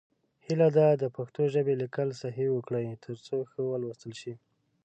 [0.45, 4.33] هیله ده د پښتو ژبې لیکل صحیح وکړئ، تر څو ښه ولوستل شي.